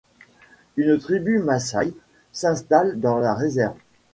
[0.77, 1.93] Une tribu Maasaï
[2.31, 3.77] s'installe dans la réserve.